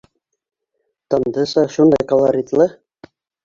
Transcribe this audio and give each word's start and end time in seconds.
Тандыса 1.11 1.67
шундай 1.77 2.05
колоритлы! 2.15 2.71